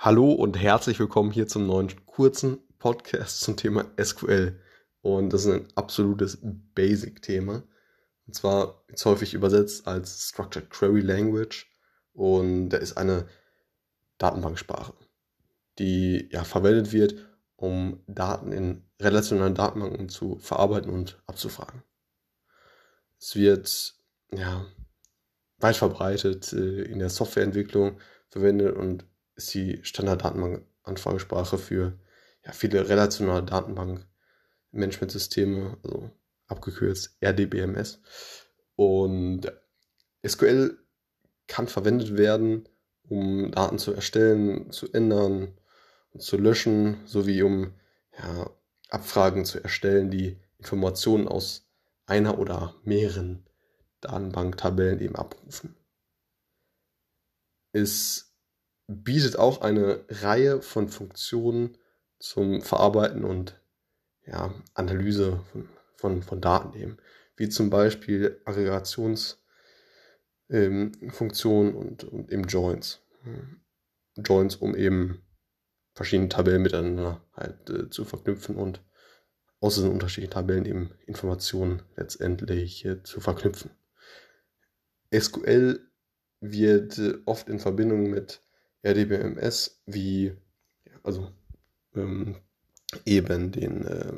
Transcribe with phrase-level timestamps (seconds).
[0.00, 4.56] Hallo und herzlich willkommen hier zum neuen kurzen Podcast zum Thema SQL.
[5.00, 7.64] Und das ist ein absolutes Basic-Thema.
[8.24, 11.66] Und zwar ist häufig übersetzt als Structured Query Language.
[12.12, 13.26] Und da ist eine
[14.18, 14.94] Datenbanksprache,
[15.80, 17.16] die ja verwendet wird,
[17.56, 21.82] um Daten in relationalen Datenbanken zu verarbeiten und abzufragen.
[23.18, 23.96] Es wird
[24.32, 24.64] ja
[25.56, 27.98] weit verbreitet äh, in der Softwareentwicklung
[28.30, 29.04] verwendet und
[29.38, 31.98] ist die Standarddatenbank-Anfragesprache für
[32.44, 36.10] ja, viele relationale Datenbank-Management-Systeme, also
[36.48, 38.02] abgekürzt RDBMS.
[38.74, 39.50] Und
[40.26, 40.76] SQL
[41.46, 42.68] kann verwendet werden,
[43.04, 45.56] um Daten zu erstellen, zu ändern
[46.10, 47.74] und zu löschen, sowie um
[48.18, 48.50] ja,
[48.90, 51.70] Abfragen zu erstellen, die Informationen aus
[52.06, 53.46] einer oder mehreren
[54.00, 55.76] Datenbanktabellen eben abrufen.
[57.72, 58.27] Ist
[58.88, 61.76] bietet auch eine Reihe von Funktionen
[62.18, 63.60] zum Verarbeiten und
[64.26, 66.96] ja, Analyse von, von, von Daten eben,
[67.36, 69.38] wie zum Beispiel Aggregationsfunktionen
[70.50, 73.00] ähm, und, und eben Joins.
[74.16, 75.22] Joins, um eben
[75.94, 78.82] verschiedene Tabellen miteinander halt äh, zu verknüpfen und
[79.60, 83.70] aus diesen unterschiedlichen Tabellen eben Informationen letztendlich äh, zu verknüpfen.
[85.14, 85.80] SQL
[86.40, 88.40] wird äh, oft in Verbindung mit
[88.82, 90.32] RDBMS wie,
[91.02, 91.30] also
[91.94, 92.36] ähm,
[93.04, 94.12] eben den äh,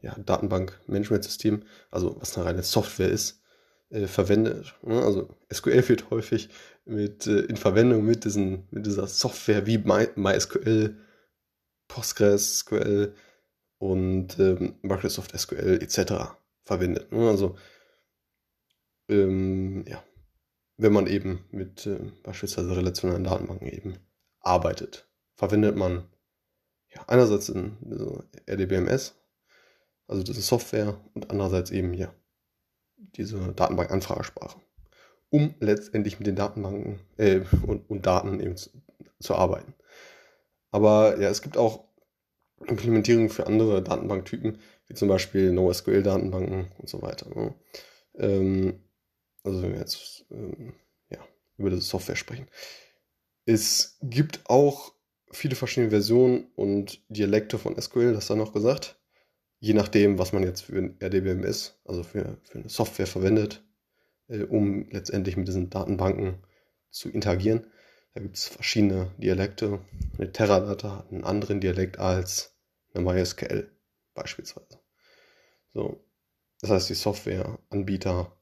[0.00, 3.42] ja, Datenbank-Management-System, also was eine reine Software ist,
[3.90, 4.74] äh, verwendet.
[4.82, 5.02] Ne?
[5.02, 6.48] Also SQL wird häufig
[6.84, 10.96] mit, äh, in Verwendung mit, diesen, mit dieser Software wie My, MySQL,
[11.88, 13.14] PostgreSQL
[13.78, 16.36] und ähm, Microsoft SQL etc.
[16.62, 17.12] verwendet.
[17.12, 17.28] Ne?
[17.28, 17.56] Also
[19.08, 20.02] ähm, ja,
[20.76, 23.98] wenn man eben mit äh, beispielsweise relationalen Datenbanken eben
[24.40, 26.08] arbeitet, verwendet man
[26.94, 29.14] ja, einerseits in so RDBMS,
[30.06, 32.14] also diese Software, und andererseits eben hier
[32.96, 34.60] diese Datenbank-Anfragesprache,
[35.30, 38.70] um letztendlich mit den Datenbanken äh, und, und, Daten eben zu,
[39.18, 39.74] zu, arbeiten.
[40.70, 41.84] Aber ja, es gibt auch
[42.66, 47.28] Implementierungen für andere Datenbanktypen, wie zum Beispiel NoSQL-Datenbanken und so weiter.
[47.34, 47.54] Ne?
[48.14, 48.80] Ähm,
[49.44, 50.74] also wenn wir jetzt ähm,
[51.10, 51.18] ja,
[51.58, 52.48] über diese Software sprechen.
[53.44, 54.92] Es gibt auch
[55.30, 59.00] viele verschiedene Versionen und Dialekte von SQL, das da noch gesagt.
[59.58, 63.64] Je nachdem, was man jetzt für ein RDBMS, also für, für eine Software verwendet,
[64.28, 66.42] äh, um letztendlich mit diesen Datenbanken
[66.90, 67.66] zu interagieren.
[68.14, 69.80] Da gibt es verschiedene Dialekte.
[70.18, 72.54] Eine Teradata hat einen anderen Dialekt als
[72.92, 73.70] eine MySQL
[74.14, 74.80] beispielsweise.
[75.72, 76.04] So,
[76.60, 78.36] das heißt, die Softwareanbieter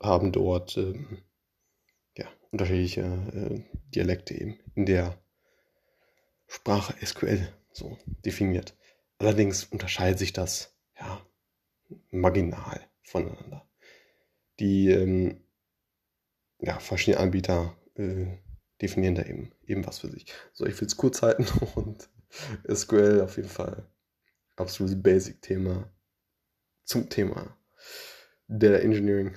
[0.00, 1.22] haben dort ähm,
[2.16, 3.62] ja, unterschiedliche äh,
[3.94, 5.18] Dialekte eben in der
[6.46, 8.76] Sprache SQL so definiert.
[9.18, 11.26] Allerdings unterscheidet sich das ja
[12.10, 13.68] marginal voneinander.
[14.58, 15.42] Die ähm,
[16.58, 18.26] ja, verschiedenen Anbieter äh,
[18.80, 20.26] definieren da eben, eben was für sich.
[20.52, 22.08] So, ich will es kurz halten und
[22.72, 23.88] SQL auf jeden Fall
[24.56, 25.90] absolutes Basic-Thema
[26.84, 27.56] zum Thema
[28.48, 29.36] Data Engineering.